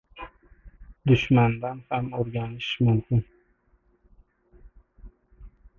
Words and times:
Dushmandan 1.11 1.83
ham 1.91 2.09
o‘rganish 2.21 2.73
mumkin. 2.89 3.23